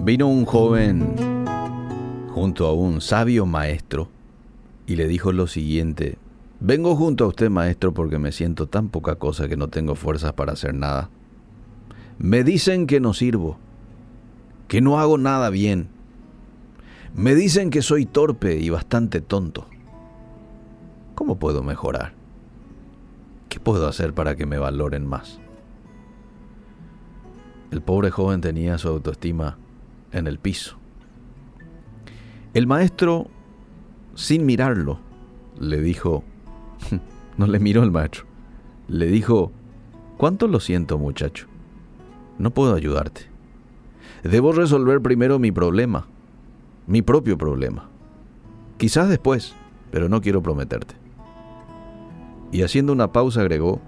Vino 0.00 0.28
un 0.28 0.46
joven 0.46 1.14
junto 2.32 2.66
a 2.66 2.72
un 2.72 3.00
sabio 3.00 3.44
maestro 3.46 4.08
y 4.86 4.94
le 4.94 5.08
dijo 5.08 5.32
lo 5.32 5.48
siguiente, 5.48 6.16
vengo 6.60 6.94
junto 6.94 7.24
a 7.24 7.26
usted 7.26 7.50
maestro 7.50 7.92
porque 7.92 8.18
me 8.18 8.30
siento 8.30 8.68
tan 8.68 8.88
poca 8.88 9.16
cosa 9.16 9.48
que 9.48 9.56
no 9.56 9.68
tengo 9.68 9.96
fuerzas 9.96 10.32
para 10.32 10.52
hacer 10.52 10.72
nada. 10.72 11.10
Me 12.16 12.44
dicen 12.44 12.86
que 12.86 13.00
no 13.00 13.12
sirvo, 13.12 13.58
que 14.68 14.80
no 14.80 15.00
hago 15.00 15.18
nada 15.18 15.50
bien. 15.50 15.88
Me 17.12 17.34
dicen 17.34 17.68
que 17.68 17.82
soy 17.82 18.06
torpe 18.06 18.56
y 18.56 18.70
bastante 18.70 19.20
tonto. 19.20 19.66
¿Cómo 21.16 21.38
puedo 21.40 21.62
mejorar? 21.64 22.14
¿Qué 23.48 23.58
puedo 23.58 23.88
hacer 23.88 24.14
para 24.14 24.36
que 24.36 24.46
me 24.46 24.58
valoren 24.58 25.06
más? 25.06 25.40
El 27.72 27.82
pobre 27.82 28.10
joven 28.10 28.40
tenía 28.40 28.78
su 28.78 28.88
autoestima 28.88 29.58
en 30.12 30.26
el 30.26 30.38
piso. 30.38 30.76
El 32.54 32.66
maestro, 32.66 33.28
sin 34.14 34.46
mirarlo, 34.46 34.98
le 35.60 35.80
dijo, 35.80 36.24
no 37.36 37.46
le 37.46 37.58
miró 37.58 37.82
el 37.82 37.90
maestro, 37.90 38.24
le 38.88 39.06
dijo, 39.06 39.52
¿cuánto 40.16 40.48
lo 40.48 40.60
siento 40.60 40.98
muchacho? 40.98 41.46
No 42.38 42.50
puedo 42.50 42.74
ayudarte. 42.74 43.22
Debo 44.22 44.52
resolver 44.52 45.00
primero 45.00 45.38
mi 45.38 45.52
problema, 45.52 46.06
mi 46.86 47.02
propio 47.02 47.36
problema. 47.36 47.88
Quizás 48.78 49.08
después, 49.08 49.54
pero 49.90 50.08
no 50.08 50.20
quiero 50.20 50.42
prometerte. 50.42 50.94
Y 52.50 52.62
haciendo 52.62 52.92
una 52.92 53.12
pausa 53.12 53.40
agregó, 53.40 53.80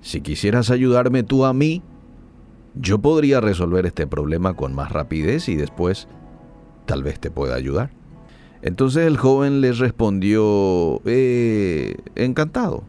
si 0.00 0.20
quisieras 0.20 0.70
ayudarme 0.70 1.22
tú 1.22 1.44
a 1.44 1.52
mí, 1.52 1.82
yo 2.76 2.98
podría 2.98 3.40
resolver 3.40 3.86
este 3.86 4.06
problema 4.06 4.54
con 4.54 4.74
más 4.74 4.92
rapidez 4.92 5.48
y 5.48 5.56
después 5.56 6.08
tal 6.84 7.02
vez 7.02 7.18
te 7.18 7.30
pueda 7.30 7.54
ayudar. 7.54 7.90
Entonces 8.62 9.06
el 9.06 9.16
joven 9.16 9.60
le 9.60 9.72
respondió, 9.72 11.00
eh, 11.04 11.96
encantado. 12.14 12.84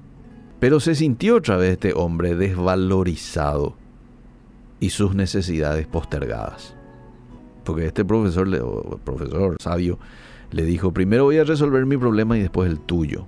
Pero 0.60 0.80
se 0.80 0.96
sintió 0.96 1.36
otra 1.36 1.58
vez 1.58 1.74
este 1.74 1.94
hombre 1.94 2.36
desvalorizado 2.36 3.76
y 4.80 4.90
sus 4.90 5.16
necesidades 5.16 5.88
postergadas. 5.88 6.76
Porque 7.64 7.86
este 7.86 8.04
profesor, 8.04 9.00
profesor 9.04 9.58
sabio, 9.60 10.00
le 10.52 10.64
dijo, 10.64 10.94
primero 10.94 11.26
voy 11.26 11.38
a 11.38 11.44
resolver 11.44 11.86
mi 11.86 11.98
problema 11.98 12.38
y 12.38 12.42
después 12.42 12.70
el 12.70 12.80
tuyo. 12.80 13.26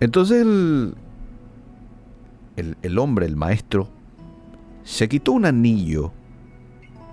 Entonces 0.00 0.42
el, 0.42 0.94
el, 2.56 2.98
hombre, 2.98 3.26
el 3.26 3.36
maestro, 3.36 3.88
se 4.82 5.08
quitó 5.08 5.32
un 5.32 5.46
anillo 5.46 6.12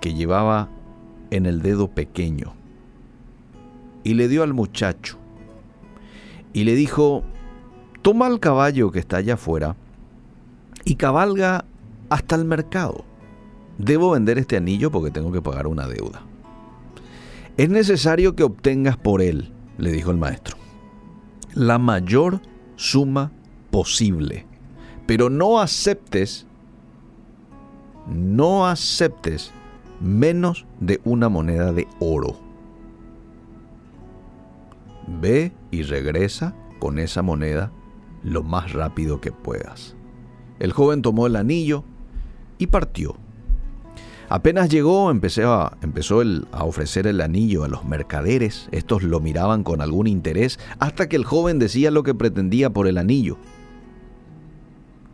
que 0.00 0.14
llevaba 0.14 0.68
en 1.30 1.46
el 1.46 1.62
dedo 1.62 1.88
pequeño 1.88 2.54
y 4.04 4.14
le 4.14 4.28
dio 4.28 4.42
al 4.42 4.52
muchacho 4.52 5.18
y 6.52 6.64
le 6.64 6.74
dijo, 6.74 7.24
toma 8.02 8.26
el 8.26 8.40
caballo 8.40 8.90
que 8.90 8.98
está 8.98 9.18
allá 9.18 9.34
afuera 9.34 9.76
y 10.84 10.96
cabalga 10.96 11.64
hasta 12.10 12.36
el 12.36 12.44
mercado. 12.44 13.04
Debo 13.78 14.10
vender 14.10 14.38
este 14.38 14.56
anillo 14.56 14.90
porque 14.90 15.10
tengo 15.10 15.32
que 15.32 15.40
pagar 15.40 15.66
una 15.66 15.86
deuda. 15.86 16.22
Es 17.56 17.70
necesario 17.70 18.36
que 18.36 18.42
obtengas 18.42 18.96
por 18.96 19.22
él, 19.22 19.52
le 19.78 19.92
dijo 19.92 20.10
el 20.10 20.18
maestro, 20.18 20.56
la 21.54 21.78
mayor 21.78 22.40
suma 22.76 23.32
posible 23.70 24.46
pero 25.06 25.30
no 25.30 25.60
aceptes, 25.60 26.46
no 28.06 28.66
aceptes 28.66 29.52
menos 30.00 30.66
de 30.80 31.00
una 31.04 31.28
moneda 31.28 31.72
de 31.72 31.86
oro. 32.00 32.38
Ve 35.20 35.52
y 35.70 35.82
regresa 35.82 36.54
con 36.78 36.98
esa 36.98 37.22
moneda 37.22 37.72
lo 38.22 38.42
más 38.42 38.72
rápido 38.72 39.20
que 39.20 39.32
puedas. 39.32 39.96
El 40.58 40.72
joven 40.72 41.02
tomó 41.02 41.26
el 41.26 41.36
anillo 41.36 41.84
y 42.58 42.68
partió. 42.68 43.16
Apenas 44.28 44.70
llegó, 44.70 45.10
empezó 45.10 45.52
a 45.52 46.64
ofrecer 46.64 47.06
el 47.06 47.20
anillo 47.20 47.64
a 47.64 47.68
los 47.68 47.84
mercaderes. 47.84 48.68
Estos 48.72 49.02
lo 49.02 49.20
miraban 49.20 49.62
con 49.62 49.82
algún 49.82 50.06
interés 50.06 50.58
hasta 50.78 51.08
que 51.08 51.16
el 51.16 51.24
joven 51.24 51.58
decía 51.58 51.90
lo 51.90 52.02
que 52.02 52.14
pretendía 52.14 52.70
por 52.70 52.86
el 52.86 52.96
anillo 52.96 53.36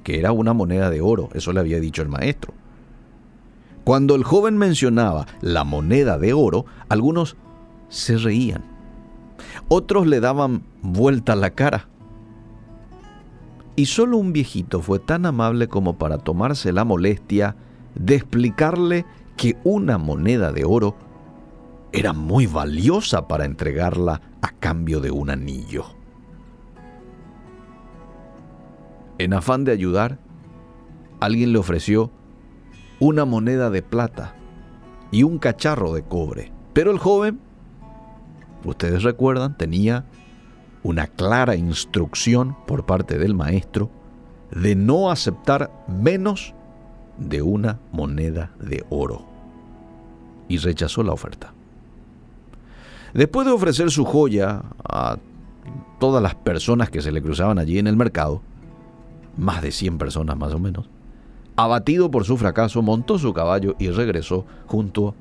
que 0.09 0.19
era 0.19 0.33
una 0.33 0.55
moneda 0.55 0.89
de 0.89 1.03
oro, 1.03 1.29
eso 1.35 1.53
le 1.53 1.61
había 1.61 1.81
dicho 1.81 2.01
el 2.01 2.09
maestro. 2.09 2.55
Cuando 3.85 4.15
el 4.15 4.25
joven 4.25 4.57
mencionaba 4.57 5.27
la 5.43 5.65
moneda 5.65 6.17
de 6.17 6.33
oro, 6.33 6.65
algunos 6.89 7.37
se 7.91 8.17
reían, 8.17 8.65
otros 9.69 10.07
le 10.07 10.21
daban 10.21 10.63
vuelta 10.81 11.37
la 11.37 11.51
cara. 11.51 11.91
Y 13.77 13.85
solo 13.85 14.17
un 14.17 14.33
viejito 14.33 14.81
fue 14.81 14.99
tan 14.99 15.27
amable 15.27 15.69
como 15.69 15.99
para 15.99 16.17
tomarse 16.17 16.73
la 16.73 16.87
molestia 16.87 17.57
de 17.95 18.15
explicarle 18.15 19.05
que 19.37 19.59
una 19.63 19.99
moneda 19.99 20.53
de 20.53 20.65
oro 20.65 20.97
era 21.93 22.15
muy 22.15 22.47
valiosa 22.47 23.29
para 23.29 23.45
entregarla 23.45 24.23
a 24.41 24.53
cambio 24.53 25.01
de 25.01 25.11
un 25.11 25.29
anillo. 25.29 25.98
En 29.19 29.33
afán 29.35 29.65
de 29.65 29.73
ayudar, 29.73 30.19
alguien 31.21 31.53
le 31.53 31.59
ofreció 31.59 32.11
una 33.01 33.25
moneda 33.25 33.69
de 33.71 33.83
plata 33.83 34.35
y 35.11 35.25
un 35.25 35.39
cacharro 35.39 35.93
de 35.93 36.03
cobre. 36.03 36.53
Pero 36.73 36.91
el 36.93 36.99
joven, 36.99 37.41
ustedes 38.65 39.03
recuerdan, 39.03 39.57
tenía 39.57 40.05
una 40.83 41.09
clara 41.09 41.57
instrucción 41.57 42.57
por 42.67 42.87
parte 42.87 43.19
del 43.19 43.35
maestro 43.35 43.91
de 44.53 44.77
no 44.77 45.11
aceptar 45.11 45.71
menos 45.89 46.55
de 47.19 47.43
una 47.43 47.81
moneda 47.93 48.53
de 48.61 48.85
oro. 48.89 49.27
Y 50.49 50.59
rechazó 50.59 51.03
la 51.03 51.13
oferta. 51.13 51.53
Después 53.13 53.47
de 53.47 53.53
ofrecer 53.53 53.91
su 53.91 54.05
joya 54.05 54.63
a 54.89 55.19
todas 55.99 56.23
las 56.23 56.35
personas 56.37 56.89
que 56.89 57.03
se 57.03 57.11
le 57.11 57.21
cruzaban 57.21 57.59
allí 57.59 57.79
en 57.79 57.87
el 57.87 57.97
mercado, 57.97 58.43
más 59.39 59.63
de 59.63 59.73
100 59.73 59.97
personas 59.97 60.37
más 60.37 60.53
o 60.53 60.59
menos. 60.59 60.91
Abatido 61.57 62.11
por 62.11 62.25
su 62.25 62.37
fracaso, 62.37 62.83
montó 62.83 63.19
su 63.19 63.33
caballo 63.33 63.75
y 63.79 63.91
regresó 63.91 64.45
junto 64.67 65.15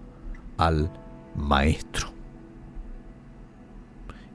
al 0.58 0.92
maestro. 1.36 2.10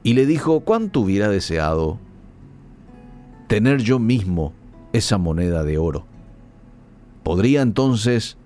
Y 0.03 0.13
le 0.13 0.25
dijo 0.25 0.61
cuánto 0.61 1.01
hubiera 1.01 1.29
deseado 1.29 1.99
tener 3.47 3.81
yo 3.81 3.99
mismo 3.99 4.53
esa 4.91 5.17
moneda 5.17 5.63
de 5.63 5.77
oro. 5.77 6.05
Podría 7.23 7.61
entonces 7.61 8.37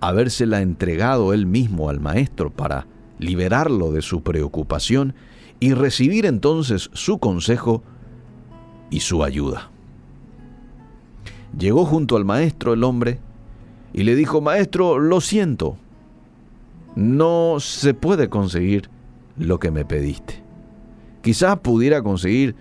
habérsela 0.00 0.60
entregado 0.60 1.32
él 1.32 1.46
mismo 1.46 1.88
al 1.88 2.00
maestro 2.00 2.50
para 2.50 2.86
liberarlo 3.18 3.92
de 3.92 4.02
su 4.02 4.22
preocupación 4.22 5.14
y 5.60 5.74
recibir 5.74 6.26
entonces 6.26 6.90
su 6.92 7.18
consejo 7.18 7.82
y 8.90 9.00
su 9.00 9.24
ayuda. 9.24 9.71
Llegó 11.58 11.84
junto 11.84 12.16
al 12.16 12.24
maestro 12.24 12.72
el 12.72 12.84
hombre 12.84 13.18
y 13.92 14.04
le 14.04 14.14
dijo, 14.14 14.40
maestro, 14.40 14.98
lo 14.98 15.20
siento, 15.20 15.76
no 16.96 17.56
se 17.60 17.94
puede 17.94 18.28
conseguir 18.28 18.88
lo 19.36 19.58
que 19.58 19.70
me 19.70 19.84
pediste. 19.84 20.42
Quizás 21.22 21.58
pudiera 21.60 22.02
conseguir 22.02 22.56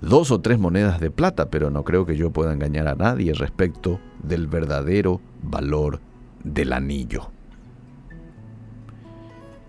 dos 0.00 0.30
o 0.30 0.40
tres 0.40 0.58
monedas 0.58 1.00
de 1.00 1.10
plata, 1.10 1.50
pero 1.50 1.70
no 1.70 1.84
creo 1.84 2.06
que 2.06 2.16
yo 2.16 2.30
pueda 2.30 2.52
engañar 2.52 2.88
a 2.88 2.94
nadie 2.94 3.32
respecto 3.34 4.00
del 4.22 4.46
verdadero 4.46 5.20
valor 5.42 6.00
del 6.42 6.72
anillo. 6.72 7.30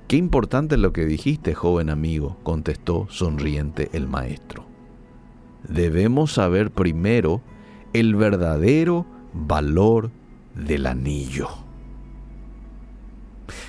Qué 0.08 0.18
importante 0.18 0.78
lo 0.78 0.94
que 0.94 1.06
dijiste, 1.06 1.54
joven 1.54 1.90
amigo, 1.90 2.38
contestó 2.44 3.08
sonriente 3.10 3.90
el 3.94 4.08
maestro. 4.08 4.66
Debemos 5.68 6.34
saber 6.34 6.72
primero 6.72 7.42
el 7.94 8.16
verdadero 8.16 9.06
valor 9.34 10.12
del 10.56 10.88
anillo. 10.88 11.48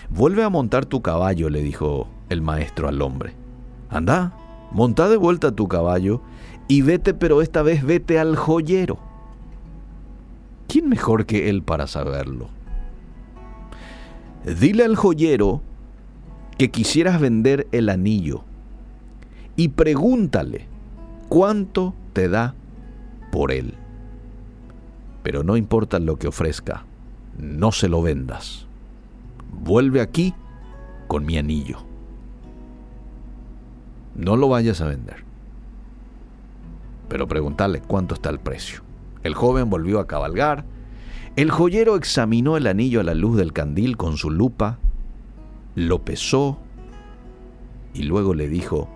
Vuelve 0.09 0.43
a 0.43 0.49
montar 0.49 0.87
tu 0.87 1.03
caballo, 1.03 1.50
le 1.50 1.62
dijo 1.62 2.09
el 2.31 2.43
maestro 2.43 2.88
al 2.88 3.03
hombre. 3.03 3.35
Anda, 3.91 4.37
monta 4.73 5.09
de 5.09 5.17
vuelta 5.17 5.53
tu 5.53 5.69
caballo 5.69 6.23
y 6.69 6.82
vete, 6.82 7.15
pero 7.15 7.43
esta 7.43 7.62
vez 7.62 7.85
vete 7.85 8.19
al 8.19 8.37
joyero. 8.37 8.99
¿Quién 10.69 10.88
mejor 10.88 11.26
que 11.26 11.50
él 11.50 11.62
para 11.62 11.87
saberlo? 11.87 12.49
Dile 14.44 14.85
al 14.85 14.97
joyero 14.97 15.62
que 16.59 16.71
quisieras 16.71 17.21
vender 17.21 17.67
el 17.73 17.88
anillo 17.88 18.44
y 19.56 19.69
pregúntale 19.69 20.67
cuánto 21.29 21.94
te 22.12 22.29
da 22.29 22.55
por 23.31 23.53
él 23.53 23.75
pero 25.25 25.43
no 25.43 25.56
importa 25.56 25.99
lo 25.99 26.19
que 26.19 26.29
ofrezca, 26.29 26.85
no 27.38 27.73
se 27.73 27.88
lo 27.88 28.03
vendas. 28.03 28.67
Vuelve 29.50 30.03
aquí 30.03 30.35
con 31.09 31.25
mi 31.25 31.38
anillo. 31.38 31.79
No 34.15 34.37
lo 34.37 34.50
vayas 34.50 34.82
a 34.82 34.87
vender. 34.87 35.25
Pero 37.09 37.26
preguntarle 37.26 37.81
cuánto 37.81 38.15
está 38.15 38.29
el 38.29 38.38
precio. 38.38 38.82
El 39.23 39.35
joven 39.35 39.71
volvió 39.71 39.99
a 39.99 40.06
cabalgar. 40.06 40.67
El 41.37 41.50
joyero 41.50 41.97
examinó 41.97 42.59
el 42.59 42.67
anillo 42.67 43.00
a 43.00 43.05
la 43.05 43.15
luz 43.15 43.38
del 43.38 43.55
candil 43.55 43.97
con 43.97 44.19
su 44.19 44.31
lupa, 44.31 44.79
lo 45.75 46.05
pesó 46.05 46.59
y 47.94 48.03
luego 48.03 48.35
le 48.35 48.47
dijo, 48.47 48.91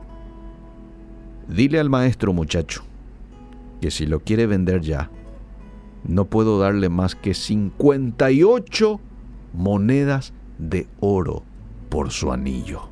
dile 1.49 1.81
al 1.81 1.89
maestro 1.89 2.35
muchacho 2.35 2.85
que 3.81 3.91
si 3.91 4.05
lo 4.05 4.21
quiere 4.21 4.47
vender 4.47 4.83
ya, 4.83 5.11
no 6.05 6.27
puedo 6.27 6.59
darle 6.59 6.89
más 6.89 7.15
que 7.15 7.35
58 7.35 9.01
monedas 9.53 10.33
de 10.59 10.87
oro 11.01 11.43
por 11.89 12.11
su 12.11 12.33
anillo. 12.33 12.89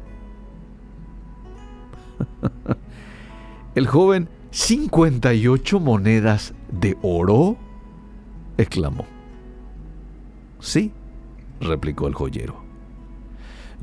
El 3.75 3.87
joven, 3.87 4.29
58 4.51 5.81
monedas 5.81 6.55
de 6.71 6.97
oro, 7.03 7.57
exclamó. 8.57 9.05
Sí, 10.61 10.93
replicó 11.61 12.07
el 12.07 12.15
joyero. 12.15 12.65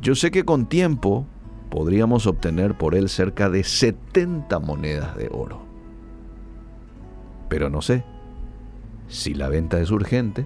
Yo 0.01 0.15
sé 0.15 0.31
que 0.31 0.43
con 0.43 0.65
tiempo 0.65 1.27
podríamos 1.69 2.25
obtener 2.25 2.75
por 2.77 2.95
él 2.95 3.07
cerca 3.09 3.49
de 3.49 3.63
70 3.63 4.59
monedas 4.59 5.15
de 5.15 5.29
oro. 5.31 5.61
Pero 7.47 7.69
no 7.69 7.81
sé, 7.83 8.03
si 9.07 9.33
la 9.33 9.49
venta 9.49 9.79
es 9.79 9.91
urgente, 9.91 10.45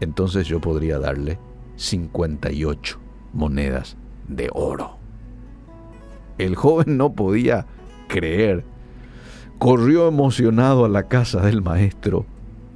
entonces 0.00 0.46
yo 0.46 0.60
podría 0.60 0.98
darle 0.98 1.38
58 1.76 2.98
monedas 3.32 3.96
de 4.28 4.50
oro. 4.52 4.98
El 6.38 6.56
joven 6.56 6.96
no 6.96 7.12
podía 7.12 7.66
creer. 8.08 8.64
Corrió 9.58 10.08
emocionado 10.08 10.84
a 10.84 10.88
la 10.88 11.04
casa 11.04 11.40
del 11.40 11.62
maestro 11.62 12.26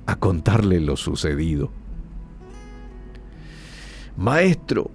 a 0.07 0.17
contarle 0.17 0.81
lo 0.81 0.97
sucedido. 0.97 1.71
Maestro, 4.17 4.91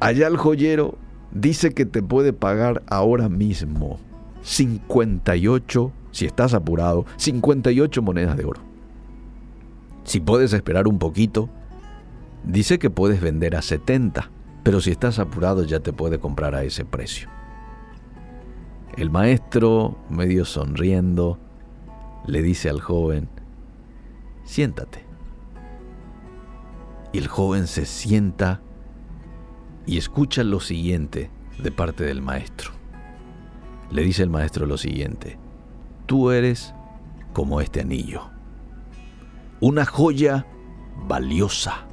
allá 0.00 0.26
el 0.26 0.36
joyero 0.36 0.98
dice 1.32 1.72
que 1.72 1.86
te 1.86 2.02
puede 2.02 2.32
pagar 2.32 2.82
ahora 2.88 3.28
mismo 3.28 3.98
58, 4.42 5.92
si 6.12 6.26
estás 6.26 6.54
apurado, 6.54 7.04
58 7.16 8.02
monedas 8.02 8.36
de 8.36 8.44
oro. 8.44 8.60
Si 10.06 10.20
puedes 10.20 10.52
esperar 10.52 10.86
un 10.86 11.00
poquito, 11.00 11.48
dice 12.44 12.78
que 12.78 12.90
puedes 12.90 13.20
vender 13.20 13.56
a 13.56 13.62
70, 13.62 14.30
pero 14.62 14.80
si 14.80 14.92
estás 14.92 15.18
apurado 15.18 15.64
ya 15.64 15.80
te 15.80 15.92
puede 15.92 16.20
comprar 16.20 16.54
a 16.54 16.62
ese 16.62 16.84
precio. 16.84 17.28
El 18.96 19.10
maestro, 19.10 19.98
medio 20.08 20.44
sonriendo, 20.44 21.40
le 22.24 22.40
dice 22.40 22.70
al 22.70 22.80
joven, 22.80 23.28
siéntate. 24.44 25.04
Y 27.12 27.18
el 27.18 27.26
joven 27.26 27.66
se 27.66 27.84
sienta 27.84 28.60
y 29.86 29.98
escucha 29.98 30.44
lo 30.44 30.60
siguiente 30.60 31.30
de 31.58 31.72
parte 31.72 32.04
del 32.04 32.22
maestro. 32.22 32.70
Le 33.90 34.02
dice 34.04 34.22
el 34.22 34.30
maestro 34.30 34.66
lo 34.66 34.78
siguiente, 34.78 35.36
tú 36.06 36.30
eres 36.30 36.74
como 37.32 37.60
este 37.60 37.80
anillo, 37.80 38.30
una 39.60 39.84
joya 39.84 40.46
valiosa, 41.06 41.86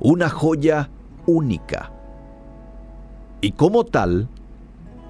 una 0.00 0.28
joya 0.28 0.90
única, 1.26 1.92
y 3.42 3.52
como 3.52 3.84
tal, 3.84 4.28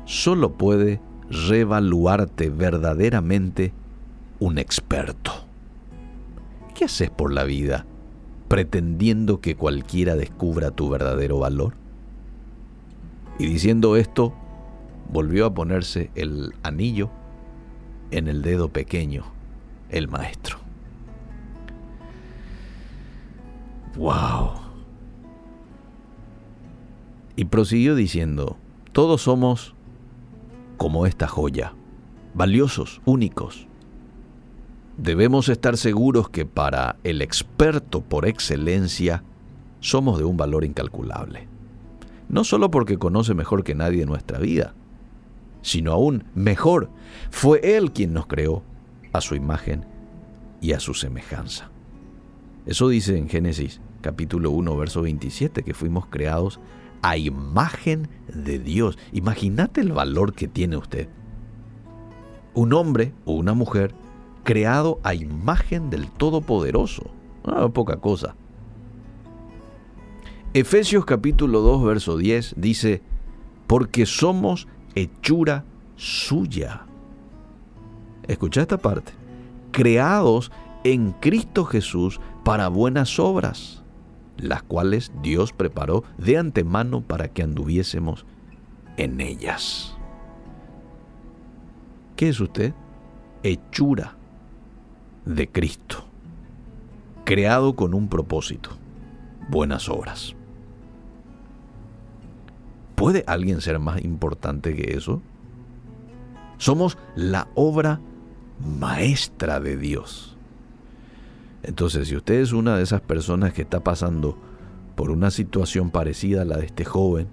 solo 0.06 0.54
puede 0.54 1.00
revaluarte 1.28 2.48
verdaderamente 2.48 3.74
un 4.40 4.56
experto. 4.56 5.32
¿Qué 6.74 6.86
haces 6.86 7.10
por 7.10 7.30
la 7.30 7.44
vida 7.44 7.84
pretendiendo 8.48 9.42
que 9.42 9.54
cualquiera 9.54 10.16
descubra 10.16 10.70
tu 10.70 10.88
verdadero 10.88 11.38
valor? 11.38 11.74
Y 13.38 13.44
diciendo 13.44 13.96
esto, 13.96 14.32
volvió 15.12 15.44
a 15.44 15.52
ponerse 15.52 16.10
el 16.14 16.54
anillo 16.62 17.10
en 18.10 18.28
el 18.28 18.40
dedo 18.40 18.70
pequeño, 18.70 19.24
el 19.90 20.08
maestro. 20.08 20.61
¡Wow! 23.96 24.52
Y 27.36 27.46
prosiguió 27.46 27.94
diciendo, 27.94 28.56
todos 28.92 29.22
somos 29.22 29.74
como 30.76 31.06
esta 31.06 31.28
joya, 31.28 31.74
valiosos, 32.34 33.00
únicos. 33.04 33.66
Debemos 34.96 35.48
estar 35.48 35.76
seguros 35.76 36.28
que 36.28 36.44
para 36.44 36.96
el 37.04 37.22
experto 37.22 38.02
por 38.02 38.26
excelencia 38.26 39.24
somos 39.80 40.18
de 40.18 40.24
un 40.24 40.36
valor 40.36 40.64
incalculable 40.64 41.52
no 42.32 42.44
solo 42.44 42.70
porque 42.70 42.98
conoce 42.98 43.34
mejor 43.34 43.62
que 43.62 43.74
nadie 43.74 44.06
nuestra 44.06 44.38
vida, 44.38 44.74
sino 45.60 45.92
aún 45.92 46.24
mejor, 46.34 46.90
fue 47.30 47.76
Él 47.76 47.92
quien 47.92 48.14
nos 48.14 48.26
creó 48.26 48.62
a 49.12 49.20
su 49.20 49.34
imagen 49.34 49.84
y 50.62 50.72
a 50.72 50.80
su 50.80 50.94
semejanza. 50.94 51.71
Eso 52.66 52.88
dice 52.88 53.18
en 53.18 53.28
Génesis 53.28 53.80
capítulo 54.02 54.50
1, 54.50 54.76
verso 54.76 55.02
27, 55.02 55.62
que 55.62 55.74
fuimos 55.74 56.06
creados 56.06 56.60
a 57.02 57.16
imagen 57.16 58.08
de 58.32 58.58
Dios. 58.58 58.98
Imagínate 59.12 59.80
el 59.80 59.92
valor 59.92 60.34
que 60.34 60.48
tiene 60.48 60.76
usted. 60.76 61.08
Un 62.54 62.72
hombre 62.72 63.12
o 63.24 63.32
una 63.32 63.54
mujer 63.54 63.94
creado 64.44 65.00
a 65.02 65.14
imagen 65.14 65.90
del 65.90 66.10
Todopoderoso. 66.10 67.10
No 67.44 67.72
poca 67.72 67.96
cosa. 67.96 68.36
Efesios 70.54 71.04
capítulo 71.04 71.60
2, 71.60 71.84
verso 71.84 72.16
10 72.16 72.54
dice, 72.58 73.02
porque 73.66 74.06
somos 74.06 74.68
hechura 74.94 75.64
suya. 75.96 76.86
Escucha 78.28 78.60
esta 78.60 78.78
parte. 78.78 79.12
Creados 79.72 80.52
en 80.84 81.12
Cristo 81.12 81.64
Jesús 81.64 82.20
para 82.44 82.68
buenas 82.68 83.18
obras, 83.18 83.82
las 84.36 84.62
cuales 84.62 85.12
Dios 85.22 85.52
preparó 85.52 86.04
de 86.18 86.38
antemano 86.38 87.02
para 87.02 87.28
que 87.28 87.42
anduviésemos 87.42 88.26
en 88.96 89.20
ellas. 89.20 89.96
¿Qué 92.16 92.28
es 92.28 92.40
usted? 92.40 92.74
Hechura 93.42 94.16
de 95.24 95.48
Cristo, 95.48 96.04
creado 97.24 97.74
con 97.74 97.94
un 97.94 98.08
propósito, 98.08 98.70
buenas 99.48 99.88
obras. 99.88 100.34
¿Puede 102.94 103.24
alguien 103.26 103.60
ser 103.60 103.78
más 103.78 104.04
importante 104.04 104.76
que 104.76 104.96
eso? 104.96 105.22
Somos 106.58 106.98
la 107.16 107.48
obra 107.54 108.00
maestra 108.60 109.58
de 109.58 109.76
Dios. 109.76 110.36
Entonces, 111.62 112.08
si 112.08 112.16
usted 112.16 112.34
es 112.34 112.52
una 112.52 112.76
de 112.76 112.82
esas 112.82 113.00
personas 113.00 113.52
que 113.52 113.62
está 113.62 113.80
pasando 113.80 114.38
por 114.96 115.10
una 115.10 115.30
situación 115.30 115.90
parecida 115.90 116.42
a 116.42 116.44
la 116.44 116.56
de 116.56 116.66
este 116.66 116.84
joven, 116.84 117.28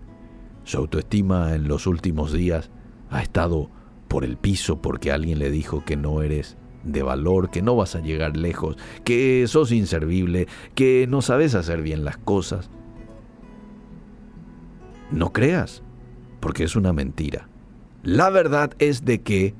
su 0.63 0.77
autoestima 0.77 1.55
en 1.55 1.67
los 1.67 1.87
últimos 1.87 2.31
días 2.31 2.69
ha 3.09 3.21
estado 3.21 3.69
por 4.07 4.23
el 4.23 4.37
piso 4.37 4.81
porque 4.81 5.11
alguien 5.11 5.39
le 5.39 5.49
dijo 5.49 5.83
que 5.83 5.97
no 5.97 6.21
eres 6.21 6.57
de 6.83 7.03
valor, 7.03 7.49
que 7.49 7.61
no 7.61 7.75
vas 7.75 7.95
a 7.95 8.01
llegar 8.01 8.37
lejos, 8.37 8.77
que 9.03 9.45
sos 9.47 9.71
inservible, 9.71 10.47
que 10.75 11.07
no 11.09 11.21
sabes 11.21 11.55
hacer 11.55 11.81
bien 11.81 12.05
las 12.05 12.17
cosas. 12.17 12.69
No 15.11 15.33
creas, 15.33 15.83
porque 16.39 16.63
es 16.63 16.75
una 16.75 16.93
mentira. 16.93 17.49
La 18.03 18.29
verdad 18.29 18.73
es 18.79 19.03
de 19.05 19.21
que 19.21 19.55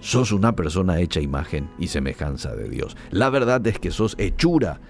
sos 0.00 0.32
una 0.32 0.54
persona 0.54 1.00
hecha 1.00 1.20
imagen 1.20 1.70
y 1.78 1.88
semejanza 1.88 2.54
de 2.54 2.68
Dios. 2.68 2.96
La 3.10 3.30
verdad 3.30 3.66
es 3.66 3.78
que 3.78 3.90
sos 3.90 4.14
hechura 4.18 4.80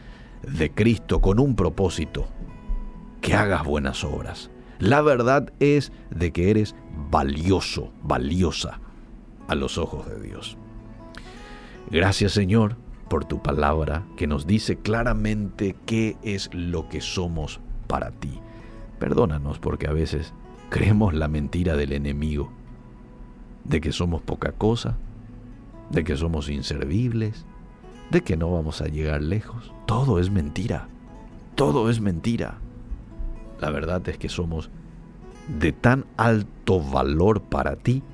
de 0.43 0.71
Cristo 0.71 1.21
con 1.21 1.41
un 1.41 1.57
propósito, 1.57 2.29
que 3.21 3.35
hagas 3.35 3.65
buenas 3.65 4.05
obras. 4.05 4.51
La 4.79 5.01
verdad 5.01 5.53
es 5.59 5.93
de 6.11 6.33
que 6.33 6.51
eres 6.51 6.75
valioso, 7.11 7.93
valiosa 8.03 8.81
a 9.49 9.55
los 9.55 9.79
ojos 9.79 10.09
de 10.09 10.21
Dios. 10.21 10.57
Gracias 11.91 12.33
Señor 12.33 12.77
por 13.09 13.25
tu 13.25 13.43
palabra 13.43 14.07
que 14.17 14.27
nos 14.27 14.47
dice 14.47 14.77
claramente 14.77 15.75
qué 15.87 16.17
es 16.23 16.51
lo 16.53 16.89
que 16.89 17.01
somos 17.01 17.61
para 17.87 18.11
ti. 18.11 18.39
Perdónanos 18.99 19.59
porque 19.59 19.89
a 19.89 19.93
veces 19.93 20.35
creemos 20.69 21.15
la 21.15 21.29
mentira 21.29 21.77
del 21.77 21.93
enemigo, 21.93 22.53
de 23.69 23.81
que 23.81 23.93
somos 23.93 24.23
poca 24.23 24.53
cosa, 24.53 24.97
de 25.91 26.05
que 26.05 26.17
somos 26.17 26.49
inservibles, 26.49 27.45
de 28.11 28.23
que 28.23 28.37
no 28.37 28.51
vamos 28.51 28.81
a 28.81 28.87
llegar 28.87 29.23
lejos. 29.23 29.73
Todo 29.87 30.19
es 30.19 30.31
mentira. 30.31 30.89
todo 31.55 31.91
es 31.91 32.01
mentira. 32.01 32.59
La 33.61 33.71
verdad 33.71 34.09
es 34.09 34.17
que 34.17 34.29
somos 34.29 34.71
de 35.49 35.73
tan 35.73 36.05
alto 36.17 36.81
valor 36.81 37.43
para 37.43 37.75
ti 37.75 38.05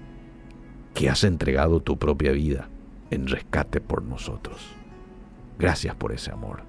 que 0.94 1.11
has 1.11 1.25
entregado 1.25 1.80
tu 1.80 1.99
propia 1.99 2.32
vida 2.32 2.68
en 3.11 3.26
rescate 3.26 3.82
por 3.82 4.02
nosotros. 4.02 4.62
Gracias 5.58 5.94
por 5.94 6.12
ese 6.12 6.30
amor. 6.30 6.62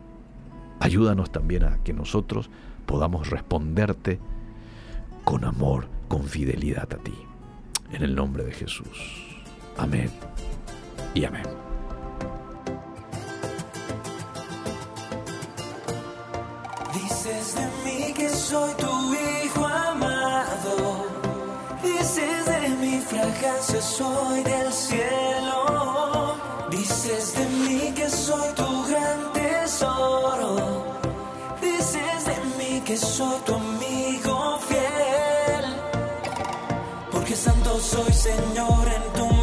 Ayúdanos 0.81 1.31
también 1.31 1.63
a 1.63 1.77
que 1.83 1.93
nosotros 1.93 2.49
podamos 2.85 3.29
responderte 3.29 4.19
con 5.23 5.45
amor, 5.45 5.87
con 6.09 6.25
fidelidad 6.25 6.91
a 6.91 6.97
ti. 6.97 7.13
En 7.91 8.03
el 8.03 8.15
nombre 8.15 8.43
de 8.43 8.51
Jesús. 8.51 9.25
Amén 9.77 10.11
y 11.13 11.25
amén. 11.25 11.43
Dices 16.93 17.55
de 17.55 17.65
mí 17.83 18.13
que 18.13 18.29
soy 18.29 18.73
tu 18.75 19.13
hijo 19.13 19.65
amado. 19.65 21.05
Dices 21.83 22.45
de 22.45 22.69
mi 22.81 22.99
fragancia 22.99 23.81
soy 23.81 24.43
del 24.43 24.71
cielo. 24.71 26.35
Dices 26.69 27.35
de 27.37 27.45
mí 27.45 27.93
que 27.95 28.09
soy 28.09 28.53
tu 28.55 28.83
gran 28.89 29.33
tesoro. 29.33 30.85
Dices 31.61 32.25
de 32.25 32.37
mí 32.57 32.81
que 32.81 32.97
soy 32.97 33.39
tu 33.45 33.53
amigo 33.55 34.59
fiel. 34.67 34.74
Soy 37.85 38.11
Señor 38.13 38.87
en 38.87 39.13
tu 39.13 39.34